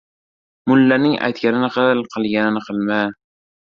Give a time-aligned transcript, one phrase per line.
[0.71, 3.03] •Mullaning aytganini qil, qilganini qilma.